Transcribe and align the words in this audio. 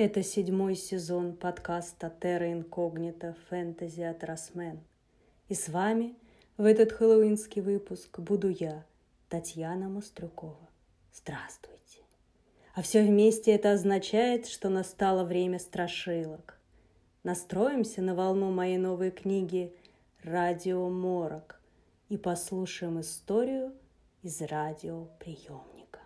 Это 0.00 0.22
седьмой 0.22 0.76
сезон 0.76 1.32
подкаста 1.32 2.14
Terra 2.20 2.48
Incognita 2.52 3.34
Fantasy 3.50 4.08
от 4.08 4.22
Росмен. 4.22 4.78
И 5.48 5.54
с 5.54 5.68
вами 5.68 6.14
в 6.56 6.66
этот 6.66 6.92
хэллоуинский 6.92 7.60
выпуск 7.62 8.20
буду 8.20 8.48
я, 8.48 8.84
Татьяна 9.28 9.88
Мострюкова. 9.88 10.68
Здравствуйте. 11.12 11.98
А 12.76 12.82
все 12.82 13.02
вместе 13.02 13.50
это 13.50 13.72
означает, 13.72 14.46
что 14.46 14.68
настало 14.68 15.24
время 15.24 15.58
страшилок. 15.58 16.60
Настроимся 17.24 18.00
на 18.00 18.14
волну 18.14 18.52
моей 18.52 18.78
новой 18.78 19.10
книги 19.10 19.74
«Радио 20.22 20.88
Морок» 20.88 21.60
и 22.08 22.16
послушаем 22.16 23.00
историю 23.00 23.72
из 24.22 24.40
радиоприемника. 24.42 25.98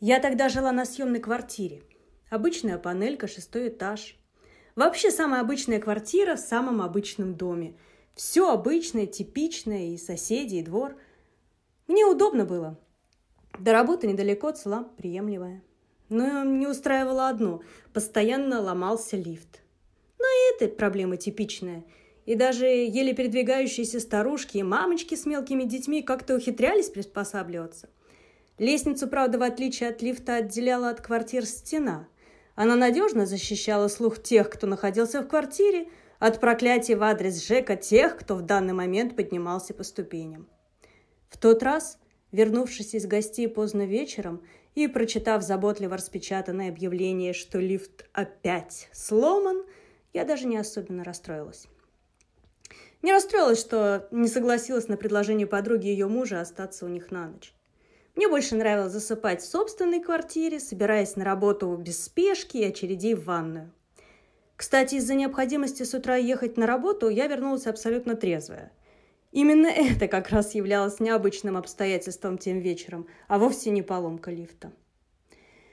Я 0.00 0.18
тогда 0.18 0.48
жила 0.48 0.72
на 0.72 0.86
съемной 0.86 1.20
квартире– 1.20 1.82
Обычная 2.32 2.78
панелька, 2.78 3.28
шестой 3.28 3.68
этаж. 3.68 4.16
Вообще 4.74 5.10
самая 5.10 5.42
обычная 5.42 5.78
квартира 5.78 6.34
в 6.34 6.40
самом 6.40 6.80
обычном 6.80 7.34
доме. 7.34 7.74
Все 8.14 8.50
обычное, 8.50 9.04
типичное, 9.04 9.88
и 9.88 9.98
соседи, 9.98 10.54
и 10.54 10.62
двор. 10.62 10.96
Мне 11.88 12.06
удобно 12.06 12.46
было. 12.46 12.78
До 13.58 13.72
работы 13.72 14.06
недалеко, 14.06 14.50
цела 14.52 14.88
приемлемая. 14.96 15.62
Но 16.08 16.42
не 16.42 16.66
устраивало 16.66 17.28
одно– 17.28 17.60
постоянно 17.92 18.62
ломался 18.62 19.18
лифт. 19.18 19.60
Но 20.18 20.24
и 20.24 20.56
эта 20.56 20.74
проблема 20.74 21.18
типичная. 21.18 21.84
И 22.24 22.34
даже 22.34 22.64
еле 22.64 23.12
передвигающиеся 23.12 24.00
старушки 24.00 24.56
и 24.56 24.62
мамочки 24.62 25.16
с 25.16 25.26
мелкими 25.26 25.64
детьми 25.64 26.00
как-то 26.00 26.34
ухитрялись 26.34 26.88
приспосабливаться. 26.88 27.90
Лестницу, 28.56 29.06
правда, 29.06 29.36
в 29.36 29.42
отличие 29.42 29.90
от 29.90 30.00
лифта, 30.00 30.36
отделяла 30.36 30.88
от 30.88 31.02
квартир 31.02 31.44
стена. 31.44 32.08
Она 32.54 32.76
надежно 32.76 33.26
защищала 33.26 33.88
слух 33.88 34.22
тех, 34.22 34.50
кто 34.50 34.66
находился 34.66 35.22
в 35.22 35.28
квартире, 35.28 35.88
от 36.18 36.38
проклятий 36.38 36.94
в 36.94 37.02
адрес 37.02 37.44
Жека 37.44 37.76
тех, 37.76 38.16
кто 38.16 38.36
в 38.36 38.42
данный 38.42 38.74
момент 38.74 39.16
поднимался 39.16 39.74
по 39.74 39.82
ступеням. 39.82 40.48
В 41.28 41.38
тот 41.38 41.62
раз, 41.62 41.98
вернувшись 42.30 42.94
из 42.94 43.06
гостей 43.06 43.48
поздно 43.48 43.86
вечером 43.86 44.42
и 44.74 44.86
прочитав 44.86 45.42
заботливо 45.42 45.96
распечатанное 45.96 46.68
объявление, 46.68 47.32
что 47.32 47.58
лифт 47.58 48.08
опять 48.12 48.88
сломан, 48.92 49.64
я 50.12 50.24
даже 50.24 50.46
не 50.46 50.58
особенно 50.58 51.04
расстроилась. 51.04 51.66
Не 53.00 53.12
расстроилась, 53.12 53.60
что 53.60 54.06
не 54.12 54.28
согласилась 54.28 54.86
на 54.86 54.96
предложение 54.96 55.46
подруги 55.46 55.88
ее 55.88 56.06
мужа 56.06 56.40
остаться 56.40 56.84
у 56.84 56.88
них 56.88 57.10
на 57.10 57.28
ночь. 57.28 57.52
Мне 58.14 58.28
больше 58.28 58.56
нравилось 58.56 58.92
засыпать 58.92 59.40
в 59.40 59.48
собственной 59.48 60.00
квартире, 60.00 60.60
собираясь 60.60 61.16
на 61.16 61.24
работу 61.24 61.74
без 61.76 62.04
спешки 62.04 62.58
и 62.58 62.64
очередей 62.64 63.14
в 63.14 63.24
ванную. 63.24 63.72
Кстати, 64.56 64.96
из-за 64.96 65.14
необходимости 65.14 65.82
с 65.82 65.94
утра 65.94 66.16
ехать 66.16 66.58
на 66.58 66.66
работу 66.66 67.08
я 67.08 67.26
вернулась 67.26 67.66
абсолютно 67.66 68.14
трезвая. 68.14 68.70
Именно 69.32 69.66
это 69.94 70.08
как 70.08 70.28
раз 70.28 70.54
являлось 70.54 71.00
необычным 71.00 71.56
обстоятельством 71.56 72.36
тем 72.36 72.58
вечером, 72.58 73.06
а 73.28 73.38
вовсе 73.38 73.70
не 73.70 73.80
поломка 73.80 74.30
лифта. 74.30 74.72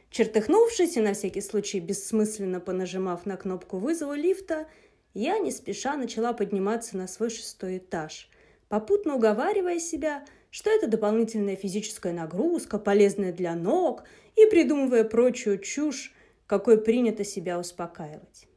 Чертыхнувшись 0.10 0.96
и 0.96 1.02
на 1.02 1.14
всякий 1.14 1.42
случай 1.42 1.82
бессмысленно 1.82 2.62
понажимав 2.62 3.26
на 3.26 3.36
кнопку 3.36 3.78
вызова 3.78 4.14
лифта, 4.14 4.68
я 5.14 5.40
не 5.40 5.52
спеша 5.52 5.98
начала 5.98 6.32
подниматься 6.32 6.96
на 6.96 7.08
свой 7.08 7.30
шестой 7.30 7.80
этаж, 7.80 8.30
попутно 8.70 9.16
уговаривая 9.16 9.80
себя– 9.80 10.26
что 10.50 10.70
это 10.70 10.88
дополнительная 10.88 11.56
физическая 11.56 12.14
нагрузка, 12.14 12.80
полезная 12.80 13.32
для 13.32 13.56
ног, 13.56 14.04
и 14.36 14.46
придумывая 14.46 15.04
прочую 15.04 15.60
чушь, 15.60 16.14
какой 16.48 16.82
принято 16.82 17.24
себя 17.24 17.60
успокаивать. 17.60 18.48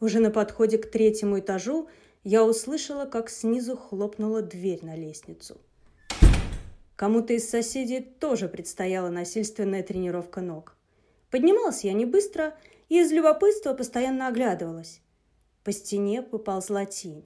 Уже 0.00 0.20
на 0.20 0.30
подходе 0.30 0.78
к 0.78 0.90
третьему 0.90 1.40
этажу 1.40 1.88
я 2.22 2.44
услышала, 2.44 3.06
как 3.06 3.30
снизу 3.30 3.76
хлопнула 3.76 4.42
дверь 4.42 4.84
на 4.84 4.94
лестницу. 4.96 5.56
Кому-то 6.96 7.32
из 7.32 7.48
соседей 7.48 8.00
тоже 8.00 8.48
предстояла 8.48 9.08
насильственная 9.08 9.82
тренировка 9.82 10.40
ног. 10.40 10.76
Поднималась 11.30 11.82
я 11.82 11.92
не 11.92 12.06
быстро 12.06 12.56
и 12.88 13.00
из 13.00 13.10
любопытства 13.10 13.74
постоянно 13.74 14.28
оглядывалась. 14.28 15.00
По 15.64 15.72
стене 15.72 16.22
поползла 16.22 16.84
тень 16.84 17.24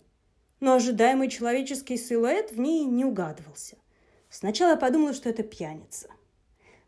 но 0.61 0.75
ожидаемый 0.75 1.29
человеческий 1.29 1.97
силуэт 1.97 2.53
в 2.53 2.59
ней 2.59 2.85
не 2.85 3.05
угадывался. 3.05 3.77
Сначала 4.29 4.71
я 4.71 4.77
подумала, 4.77 5.15
что 5.15 5.29
это 5.29 5.43
пьяница. 5.43 6.09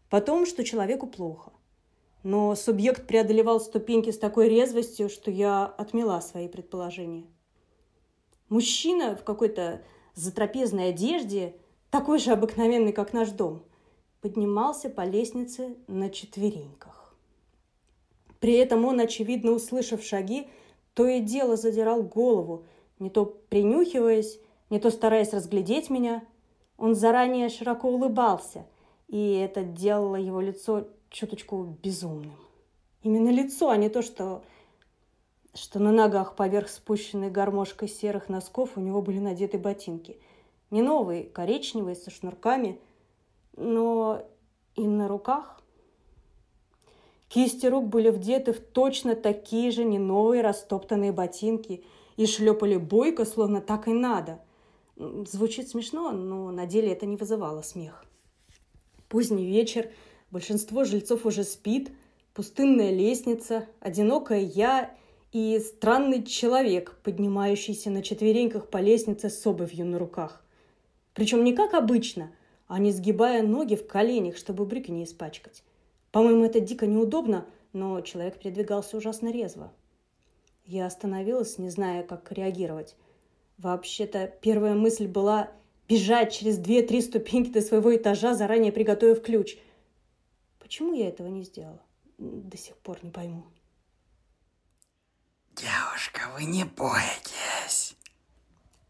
Потом, 0.09 0.45
что 0.45 0.65
человеку 0.65 1.07
плохо. 1.07 1.53
Но 2.23 2.55
субъект 2.55 3.07
преодолевал 3.07 3.61
ступеньки 3.61 4.11
с 4.11 4.19
такой 4.19 4.49
резвостью, 4.49 5.09
что 5.09 5.31
я 5.31 5.65
отмела 5.65 6.21
свои 6.21 6.49
предположения. 6.49 7.27
Мужчина 8.49 9.17
в 9.17 9.25
какой-то 9.25 9.83
затрапезной 10.15 10.91
одежде, 10.91 11.57
такой 11.91 12.19
же 12.19 12.33
обыкновенный, 12.33 12.93
как 12.93 13.13
наш 13.13 13.31
дом, 13.31 13.63
поднимался 14.21 14.91
по 14.91 15.03
лестнице 15.03 15.77
на 15.87 16.11
четвереньках. 16.11 17.15
При 18.39 18.55
этом 18.55 18.85
он, 18.85 19.01
очевидно 19.01 19.53
услышав 19.53 20.03
шаги, 20.03 20.49
то 20.93 21.07
и 21.07 21.21
дело 21.21 21.57
задирал 21.57 22.03
голову– 22.03 22.65
не 23.00 23.11
то 23.11 23.25
принюхиваясь, 23.25 24.38
не 24.69 24.78
то 24.78 24.91
стараясь 24.91 25.33
разглядеть 25.33 25.91
меня. 25.91 26.22
Он 26.77 26.94
заранее 26.94 27.49
широко 27.49 27.88
улыбался, 27.88 28.66
и 29.09 29.33
это 29.34 29.65
делало 29.65 30.16
его 30.16 30.41
лицо 30.41 30.87
чуточку 31.09 31.77
безумным. 31.83 32.37
Именно 33.03 33.31
лицо, 33.31 33.71
а 33.71 33.77
не 33.77 33.89
то, 33.89 34.03
что, 34.03 34.43
что 35.55 35.78
на 35.78 35.91
ногах 35.91 36.37
поверх 36.37 36.69
спущенной 36.69 37.31
гармошкой 37.31 37.89
серых 37.89 38.28
носков 38.28 38.77
у 38.77 38.81
него 38.81 39.03
были 39.03 39.19
надеты 39.19 39.59
ботинки. 39.59 40.21
Не 40.71 40.83
новые, 40.83 41.25
коричневые, 41.25 41.97
со 41.97 42.10
шнурками, 42.10 42.78
но 43.56 44.22
и 44.77 44.87
на 44.87 45.09
руках. 45.09 45.60
Кисти 47.28 47.66
рук 47.66 47.87
были 47.87 48.10
вдеты 48.10 48.53
в 48.53 48.60
точно 48.60 49.15
такие 49.15 49.71
же 49.71 49.84
не 49.84 49.99
новые 49.99 50.43
растоптанные 50.43 51.12
ботинки– 51.12 51.83
и 52.21 52.27
шлепали 52.27 52.77
бойко, 52.77 53.25
словно 53.25 53.63
так 53.63 53.89
и 53.89 53.93
надо. 53.93 54.41
Звучит 54.97 55.71
смешно, 55.71 56.13
но 56.13 56.51
на 56.51 56.67
деле 56.67 56.93
это 56.93 57.07
не 57.07 57.17
вызывало 57.17 57.63
смех. 57.63 58.05
Поздний 59.09 59.47
вечер, 59.47 59.91
большинство 60.31 60.85
жильцов 60.85 61.25
уже 61.25 61.45
спит, 61.45 61.91
пустынная 62.35 62.91
лестница, 62.91 63.67
одинокая 63.81 64.41
я 64.41 64.95
и 65.33 65.59
странный 65.61 66.23
человек, 66.23 66.99
поднимающийся 67.03 67.89
на 67.89 68.03
четвереньках 68.03 68.69
по 68.69 68.77
лестнице 68.77 69.31
с 69.31 69.47
обувью 69.47 69.87
на 69.87 69.99
руках. 69.99 70.45
Причем 71.15 71.43
не 71.43 71.55
как 71.55 71.73
обычно, 71.73 72.31
а 72.67 72.79
не 72.79 72.93
сгибая 72.93 73.43
ноги 73.43 73.77
в 73.77 73.87
коленях, 73.87 74.37
чтобы 74.37 74.67
брюки 74.67 74.91
не 74.91 75.05
испачкать. 75.05 75.63
По-моему, 76.13 76.45
это 76.45 76.61
дико 76.61 76.87
неудобно, 76.87 77.47
но 77.73 77.99
человек 78.03 78.39
передвигался 78.39 78.99
ужасно 78.99 79.33
резво. 79.33 79.73
Я 80.65 80.87
остановилась, 80.87 81.59
не 81.59 81.71
зная, 81.71 82.03
как 82.03 82.31
реагировать. 82.32 82.97
Вообще-то 83.59 84.26
первая 84.41 84.75
мысль 84.75 85.06
была 85.06 85.50
бежать 85.88 86.32
через 86.32 86.56
две-три 86.56 87.03
ступеньки 87.03 87.50
до 87.50 87.60
своего 87.60 87.94
этажа, 87.94 88.34
заранее 88.34 88.72
приготовив 88.72 89.22
ключ. 89.22 89.56
Почему 90.59 90.94
я 90.94 91.09
этого 91.09 91.28
не 91.28 91.43
сделала? 91.43 91.82
До 92.19 92.56
сих 92.56 92.76
пор 92.76 92.98
не 93.03 93.10
пойму. 93.10 93.44
Девушка, 95.56 96.31
вы 96.34 96.44
не 96.44 96.65
бойтесь. 96.65 97.97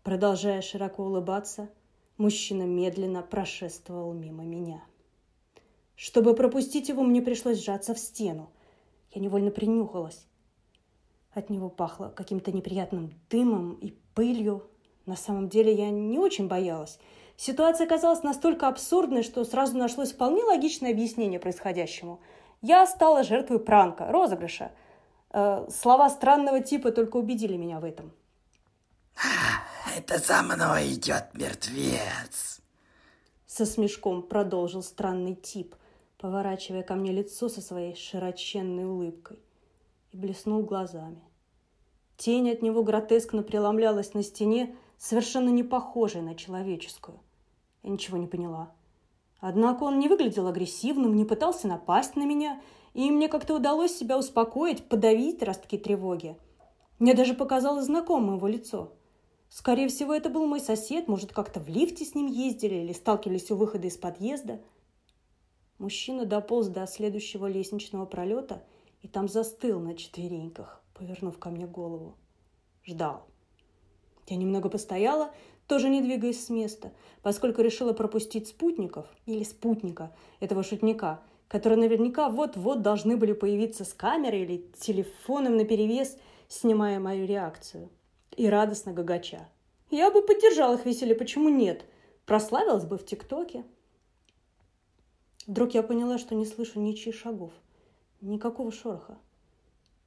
Продолжая 0.03 0.63
широко 0.63 1.05
улыбаться, 1.05 1.69
мужчина 2.17 2.63
медленно 2.63 3.23
прошествовал 3.23 4.13
мимо 4.13 4.45
меня. 4.45 4.85
Чтобы 5.97 6.35
пропустить 6.35 6.89
его, 6.89 7.03
мне 7.03 7.23
пришлось 7.23 7.63
сжаться 7.63 7.93
в 7.93 7.99
стену. 7.99 8.51
Я 9.11 9.21
невольно 9.21 9.51
принюхалась. 9.51 10.27
От 11.33 11.49
него 11.49 11.69
пахло 11.69 12.09
каким-то 12.09 12.51
неприятным 12.51 13.13
дымом 13.31 13.75
и 13.75 13.93
пылью. 14.15 14.67
На 15.07 15.17
самом 15.17 15.49
деле 15.49 15.73
я 15.73 15.91
не 15.91 16.19
очень 16.19 16.49
боялась. 16.49 16.99
Ситуация 17.37 17.87
казалась 17.87 18.23
настолько 18.23 18.69
абсурдной, 18.69 19.23
что 19.23 19.45
сразу 19.45 19.77
нашлось 19.77 20.13
вполне 20.13 20.43
логичное 20.43 20.91
объяснение 20.91 21.39
происходящему. 21.39 22.21
Я 22.63 22.87
стала 22.87 23.23
жертвой 23.23 23.61
пранка, 23.61 24.11
розыгрыша. 24.11 24.73
Э, 25.31 25.67
слова 25.71 26.11
странного 26.11 26.61
типа 26.61 26.91
только 26.91 27.17
убедили 27.17 27.57
меня 27.57 27.79
в 27.79 27.85
этом. 27.85 28.13
«Это 29.97 30.19
за 30.19 30.43
мной 30.43 30.93
идет 30.93 31.33
мертвец!» 31.35 32.61
Со 33.47 33.67
смешком 33.67 34.23
продолжил 34.23 34.83
странный 34.83 35.35
тип, 35.35 35.75
поворачивая 36.19 36.83
ко 36.83 36.95
мне 36.95 37.13
лицо 37.13 37.49
со 37.49 37.61
своей 37.61 37.95
широченной 37.95 38.85
улыбкой 38.85 39.39
и 40.13 40.17
блеснул 40.17 40.63
глазами. 40.63 41.23
Тень 42.17 42.51
от 42.51 42.63
него 42.63 42.83
гротескно 42.83 43.43
преломлялась 43.43 44.15
на 44.15 44.23
стене, 44.23 44.77
совершенно 44.99 45.49
не 45.49 45.63
похожей 45.63 46.21
на 46.21 46.35
человеческую. 46.35 47.21
Я 47.83 47.91
ничего 47.91 48.19
не 48.19 48.27
поняла. 48.27 48.75
Однако 49.39 49.85
он 49.85 49.99
не 49.99 50.09
выглядел 50.09 50.47
агрессивным, 50.47 51.17
не 51.17 51.25
пытался 51.25 51.67
напасть 51.67 52.17
на 52.17 52.27
меня, 52.27 52.61
и 52.93 53.11
мне 53.11 53.29
как-то 53.29 53.57
удалось 53.57 53.97
себя 53.97 54.19
успокоить, 54.19 54.87
подавить 54.89 55.43
ростки 55.43 55.79
тревоги. 55.79 56.37
Мне 56.99 57.15
даже 57.15 57.33
показалось 57.33 57.87
знакомым 57.87 58.37
его 58.37 58.47
лицо. 58.47 58.93
Скорее 59.49 59.89
всего, 59.89 60.13
это 60.13 60.29
был 60.29 60.47
мой 60.47 60.61
сосед, 60.61 61.09
может, 61.09 61.33
как-то 61.33 61.59
в 61.59 61.69
лифте 61.69 62.05
с 62.05 62.15
ним 62.15 62.27
ездили 62.27 62.75
или 62.75 62.93
сталкивались 62.93 63.51
у 63.51 63.57
выхода 63.57 63.89
из 63.89 63.97
подъезда. 63.97 64.61
Мужчина 65.79 66.27
дополз 66.27 66.69
до 66.69 66.87
следующего 66.87 67.47
лестничного 67.47 68.05
пролета 68.05 68.63
и 69.03 69.09
там 69.09 69.29
застыл 69.29 69.81
на 69.81 69.95
четвереньках, 69.95 70.83
повернув 70.95 71.39
ко 71.39 71.51
мне 71.51 71.67
голову. 71.67 72.17
Ждал. 72.85 73.27
Я 74.27 74.37
немного 74.37 74.69
постояла, 74.69 75.33
тоже 75.67 75.89
не 75.89 76.03
двигаясь 76.03 76.45
с 76.45 76.51
места, 76.51 76.93
поскольку 77.23 77.63
решила 77.63 77.93
пропустить 77.93 78.49
спутников 78.49 79.07
или 79.27 79.45
спутника 79.45 80.15
этого 80.41 80.63
шутника, 80.63 81.23
которые 81.49 81.79
наверняка 81.79 82.29
вот-вот 82.29 82.83
должны 82.83 83.17
были 83.17 83.33
появиться 83.33 83.85
с 83.85 83.93
камерой 83.93 84.43
или 84.43 84.67
телефоном 84.79 85.57
наперевес, 85.57 86.17
снимая 86.49 87.01
мою 87.01 87.27
реакцию. 87.27 87.89
И 88.37 88.49
радостно 88.49 88.93
гагача. 88.93 89.49
Я 89.91 90.11
бы 90.11 90.23
поддержала 90.23 90.75
их 90.75 90.87
веселье, 90.87 91.17
почему 91.17 91.49
нет? 91.49 91.85
Прославилась 92.25 92.85
бы 92.85 92.97
в 92.97 93.05
ТикТоке. 93.05 93.65
Вдруг 95.49 95.75
я 95.75 95.83
поняла, 95.83 96.19
что 96.19 96.37
не 96.37 96.47
слышу 96.47 96.81
ничьих 96.81 97.17
шагов. 97.17 97.53
Никакого 98.21 98.73
шороха. 98.73 99.19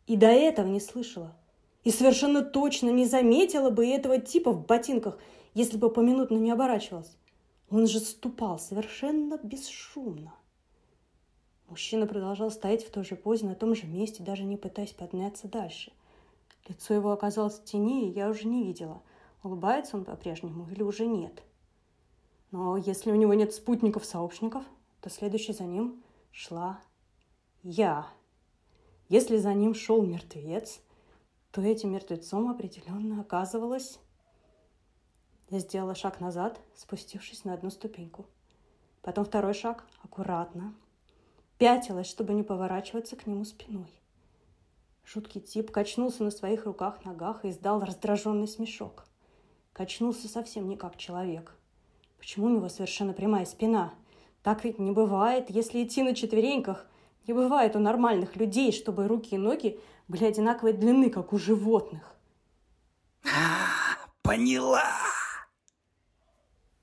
И 0.07 0.18
до 0.18 0.27
этого 0.27 0.68
не 0.68 0.80
слышала. 0.80 1.36
И 1.83 1.92
совершенно 1.92 2.44
точно 2.44 2.89
не 2.89 3.06
заметила 3.06 3.69
бы 3.69 3.88
этого 3.88 4.19
типа 4.19 4.51
в 4.51 4.65
ботинках– 4.65 5.18
если 5.54 5.77
бы 5.77 5.89
поминутно 5.89 6.38
не 6.38 6.51
оборачивалась. 6.51 7.15
Он 7.69 7.88
же 7.88 8.00
ступал 8.00 8.60
совершенно 8.60 9.39
бесшумно. 9.42 10.33
Мужчина 11.69 12.06
продолжал 12.06 12.51
стоять 12.51 12.86
в 12.86 12.92
той 12.92 13.04
же 13.04 13.15
позе, 13.15 13.45
на 13.45 13.56
том 13.56 13.74
же 13.74 13.88
месте, 13.88 14.21
даже 14.21 14.44
не 14.44 14.57
пытаясь 14.57 14.92
подняться 14.92 15.48
дальше. 15.48 15.92
Лицо 16.68 16.94
его 16.94 17.12
оказалось 17.12 17.59
в 17.59 17.63
тени, 17.63 18.07
и 18.07 18.12
я 18.12 18.30
уже 18.30 18.48
не 18.48 18.63
видела, 18.63 19.01
улыбается 19.42 19.98
он 19.98 20.06
по-прежнему 20.06 20.68
или 20.69 20.83
уже 20.83 21.06
нет. 21.06 21.44
Но 22.51 22.77
если 22.77 23.12
у 23.12 23.16
него 23.16 23.33
нет 23.33 23.54
спутников-сообщников, 23.54 24.63
то 25.01 25.09
следующей 25.09 25.54
за 25.54 25.63
ним 25.63 26.04
шла 26.31 26.80
я. 27.63 28.07
Если 29.10 29.38
за 29.38 29.54
ним 29.54 29.74
шел 29.74 30.04
мертвец, 30.04 30.80
то 31.51 31.62
этим 31.62 31.92
мертвецом 31.92 32.50
определенно 32.50 33.21
оказывалась 33.21 34.00
я 35.54 35.60
сделала 35.60 35.94
шаг 35.94 36.19
назад, 36.19 36.60
спустившись 36.75 37.44
на 37.45 37.54
одну 37.54 37.69
ступеньку. 37.69 38.25
Потом 39.04 39.24
второй 39.24 39.54
шаг, 39.54 39.86
аккуратно. 40.01 40.74
Пятилась, 41.60 42.07
чтобы 42.07 42.33
не 42.33 42.42
поворачиваться 42.42 43.15
к 43.15 43.27
нему 43.27 43.45
спиной. 43.45 43.94
Жуткий 45.06 45.42
тип 45.42 45.69
качнулся 45.69 46.24
на 46.24 46.31
своих 46.31 46.66
руках-ногах 46.66 47.45
и 47.45 47.50
издал 47.50 47.81
раздраженный 47.81 48.48
смешок. 48.48 49.06
Качнулся 49.74 50.27
совсем 50.27 50.68
не 50.68 50.75
как 50.75 50.98
человек. 50.98 51.56
Почему 52.18 52.48
у 52.48 52.50
него 52.50 52.68
совершенно 52.68 53.13
прямая 53.13 53.45
спина? 53.45 53.94
Так 54.42 54.63
ведь 54.63 54.80
не 54.80 54.92
бывает, 54.92 55.51
если 55.51 55.83
идти 55.83 56.01
на 56.01 56.16
четвереньках. 56.16 56.88
Не 57.28 57.34
бывает 57.34 57.75
у 57.75 57.80
нормальных 57.80 58.36
людей, 58.36 58.72
чтобы 58.74 59.08
руки 59.08 59.36
и 59.36 59.38
ноги 59.38 59.80
были 60.08 60.25
одинаковой 60.25 60.74
длины, 60.74 61.10
как 61.10 61.31
у 61.31 61.38
животных. 61.38 62.16
Поняла. 64.22 64.84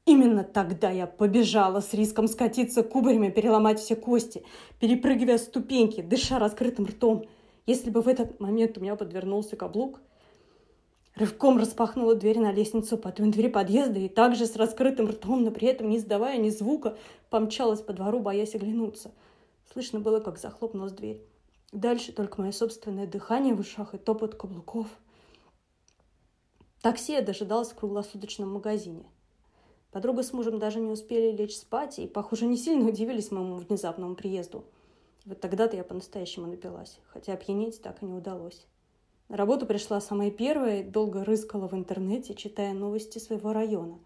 Именно 0.07 0.43
тогда 0.45 0.91
я 0.91 1.07
побежала 1.07 1.81
с 1.81 1.93
риском 1.93 2.27
скатиться 2.27 2.83
кубарями, 2.83 3.29
переломать 3.29 3.79
все 3.79 3.97
кости, 3.97 4.43
перепрыгивая 4.81 5.39
ступеньки, 5.39 6.01
дыша 6.01 6.39
раскрытым 6.39 6.87
ртом. 6.87 7.27
Если 7.67 7.91
бы 7.91 8.01
в 8.01 8.09
этот 8.09 8.41
момент 8.41 8.79
у 8.79 8.81
меня 8.81 8.97
подвернулся 8.97 9.57
каблук, 9.57 10.01
рывком 11.15 11.59
распахнула 11.59 12.15
дверь 12.15 12.41
на 12.41 12.51
лестницу, 12.51 12.97
потом 12.97 13.31
двери 13.31 13.49
подъезда 13.49 14.01
и 14.01 14.09
также 14.09 14.47
с 14.47 14.57
раскрытым 14.57 15.11
ртом, 15.11 15.45
но 15.45 15.51
при 15.51 15.69
этом 15.69 15.91
не 15.91 15.99
издавая 15.99 16.39
ни 16.39 16.49
звука, 16.49 16.97
помчалась 17.29 17.81
по 17.81 17.93
двору, 17.93 18.21
боясь 18.21 18.55
оглянуться. 18.55 19.13
Слышно 19.73 20.01
было, 20.01 20.21
как 20.21 20.39
захлопнулась 20.39 20.93
дверь. 20.93 21.25
Дальше 21.73 22.13
только 22.13 22.41
мое 22.41 22.53
собственное 22.53 23.07
дыхание 23.07 23.55
в 23.55 23.61
ушах 23.61 23.95
и 23.95 23.99
топот 23.99 24.35
каблуков. 24.35 24.89
Такси 26.83 27.13
я 27.13 27.23
дожидалась 27.23 27.71
в 27.71 27.77
круглосуточном 27.77 28.53
магазине– 28.53 29.05
Подруга 29.91 30.23
с 30.23 30.33
мужем 30.33 30.61
даже 30.61 30.79
не 30.79 30.91
успели 30.93 31.37
лечь 31.37 31.57
спать 31.57 31.99
и, 31.99 32.07
похоже, 32.07 32.47
не 32.47 32.57
сильно 32.57 32.89
удивились 32.89 33.33
моему 33.33 33.57
внезапному 33.57 34.15
приезду. 34.15 34.65
Вот 35.25 35.41
тогда-то 35.41 35.77
я 35.77 35.83
по-настоящему 35.83 36.47
напилась, 36.47 37.01
хотя 37.09 37.33
опьянеть 37.33 37.83
так 37.83 38.03
и 38.03 38.07
не 38.07 38.15
удалось. 38.15 38.67
На 39.29 39.37
работу 39.37 39.67
пришла 39.67 40.01
самая 40.01 40.31
первая 40.31 40.85
долго 40.85 41.25
рыскала 41.25 41.67
в 41.67 41.75
интернете, 41.75 42.35
читая 42.35 42.73
новости 42.73 43.19
своего 43.19 43.53
района. 43.53 43.99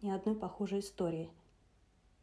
Ни 0.00 0.10
одной 0.10 0.36
похожей 0.36 0.80
истории. 0.80 1.30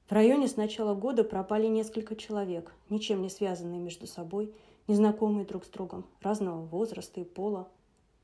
В 0.08 0.14
районе 0.14 0.48
с 0.48 0.56
начала 0.56 0.96
года 0.96 1.26
пропали 1.26 1.68
несколько 1.68 2.16
человек, 2.16 2.74
ничем 2.90 3.22
не 3.22 3.30
связанные 3.30 3.82
между 3.82 4.08
собой, 4.08 4.54
незнакомые 4.88 5.46
друг 5.46 5.66
с 5.66 5.68
другом, 5.68 6.06
разного 6.22 6.64
возраста 6.66 7.20
и 7.20 7.26
пола. 7.26 7.68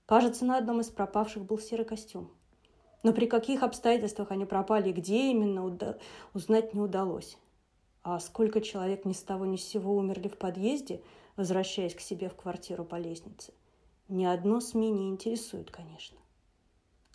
Кажется, 0.06 0.46
на 0.46 0.58
одном 0.58 0.80
из 0.80 0.88
пропавших 0.90 1.44
был 1.44 1.60
серый 1.60 1.86
костюм, 1.86 2.32
но 3.04 3.12
при 3.12 3.26
каких 3.26 3.64
обстоятельствах 3.64 4.32
они 4.32 4.46
пропали 4.46 4.92
и 4.92 4.94
где 4.94 5.32
именно, 5.32 5.66
уда- 5.66 5.98
узнать 6.34 6.74
не 6.74 6.80
удалось. 6.80 7.38
А 8.02 8.18
сколько 8.22 8.62
человек 8.62 9.04
ни 9.04 9.12
с 9.12 9.22
того 9.22 9.46
ни 9.46 9.58
с 9.58 9.68
сего 9.68 9.98
умерли 9.98 10.30
в 10.30 10.38
подъезде, 10.38 11.02
возвращаясь 11.36 11.96
к 11.96 12.00
себе 12.00 12.30
в 12.30 12.36
квартиру 12.36 12.86
по 12.86 12.96
лестнице, 12.96 13.54
ни 14.08 14.24
одно 14.24 14.62
СМИ 14.62 14.90
не 14.90 15.10
интересует, 15.10 15.70
конечно. 15.70 16.18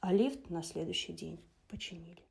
А 0.00 0.12
лифт 0.12 0.50
на 0.50 0.62
следующий 0.62 1.14
день 1.14 1.40
починили. 1.68 2.27